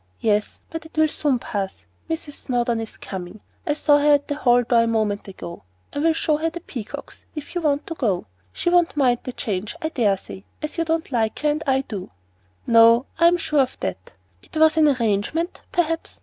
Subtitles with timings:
[0.19, 1.85] "Yes, but it will soon pass.
[2.09, 2.33] Mrs.
[2.33, 3.39] Snowdon is coming.
[3.67, 5.61] I saw her at the hall door a moment ago.
[5.93, 8.25] I will show her the peacocks, if you want to go.
[8.51, 11.81] She won't mind the change, I dare say, as you don't like her, and I
[11.81, 12.09] do."
[12.65, 14.13] "No, I am sure of that.
[14.41, 16.19] It was an arrangement, perhaps?